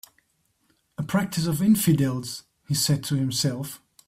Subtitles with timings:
[0.97, 3.83] "A practice of infidels," he said to himself.